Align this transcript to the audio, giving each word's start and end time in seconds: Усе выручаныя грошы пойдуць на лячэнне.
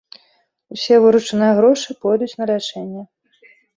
Усе 0.75 0.95
выручаныя 1.03 1.53
грошы 1.59 1.89
пойдуць 2.07 2.33
на 2.41 2.45
лячэнне. 2.51 3.03